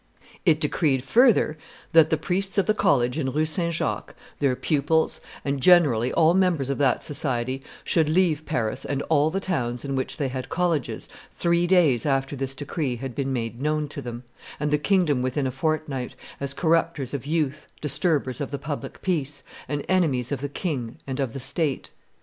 It 0.47 0.59
decreed, 0.59 1.03
further, 1.03 1.59
that 1.93 2.09
the 2.09 2.17
priests 2.17 2.57
of 2.57 2.65
the 2.65 2.73
college 2.73 3.19
in 3.19 3.29
Rue 3.31 3.45
St. 3.45 3.71
Jacques, 3.71 4.15
their 4.39 4.55
pupils, 4.55 5.21
and, 5.45 5.61
generally, 5.61 6.11
all 6.13 6.33
members 6.33 6.71
of 6.71 6.79
that 6.79 7.03
society, 7.03 7.61
should 7.83 8.09
leave 8.09 8.47
Paris 8.47 8.83
and 8.83 9.03
all 9.11 9.29
the 9.29 9.39
towns 9.39 9.85
in 9.85 9.95
which 9.95 10.17
they 10.17 10.29
had 10.29 10.49
colleges 10.49 11.07
three 11.35 11.67
days 11.67 12.07
after 12.07 12.35
this 12.35 12.55
decree 12.55 12.95
had 12.95 13.13
been 13.13 13.31
made 13.31 13.61
known 13.61 13.87
to 13.89 14.01
them, 14.01 14.23
and 14.59 14.71
the 14.71 14.79
kingdom 14.79 15.21
within 15.21 15.45
a 15.45 15.51
fortnight, 15.51 16.15
as 16.39 16.55
corrupters 16.55 17.13
of 17.13 17.27
youth, 17.27 17.67
disturbers 17.79 18.41
of 18.41 18.49
the 18.49 18.57
public 18.57 19.03
peace, 19.03 19.43
and 19.67 19.85
enemies 19.87 20.31
of 20.31 20.41
the 20.41 20.49
king 20.49 20.97
and 21.05 21.19
of 21.19 21.33
the 21.33 21.39
state. 21.39 21.91